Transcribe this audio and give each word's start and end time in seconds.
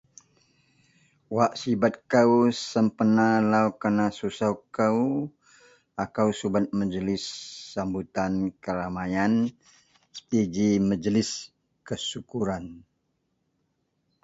Wak 1.35 1.51
sibet 1.59 1.95
kou 2.11 2.31
sempena 2.69 3.27
lau 3.51 3.67
kenasusou 3.81 4.55
kou, 4.77 4.99
akou 6.03 6.29
subet 6.39 6.65
majlis 6.79 7.23
sambutan 7.71 8.33
keramaian 8.63 9.33
seperti 10.15 10.39
ji 10.53 10.69
majlis 10.89 11.29
kesukuran. 11.87 12.65